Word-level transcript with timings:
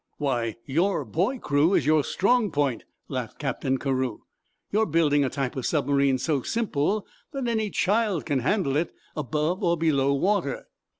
"Why, 0.17 0.55
your 0.65 1.05
boy 1.05 1.37
crew 1.37 1.75
is 1.75 1.85
your 1.85 2.03
strong 2.03 2.49
point," 2.49 2.85
laughed 3.07 3.37
Captain 3.37 3.77
Carew. 3.77 4.21
"You're 4.71 4.87
building 4.87 5.23
a 5.23 5.29
type 5.29 5.55
of 5.55 5.67
submarine 5.67 6.17
so 6.17 6.41
simple 6.41 7.05
that 7.33 7.47
any 7.47 7.69
child 7.69 8.25
can 8.25 8.39
handle 8.39 8.75
it 8.77 8.91
above 9.15 9.61
or 9.63 9.77
below 9.77 10.15
water." 10.15 10.65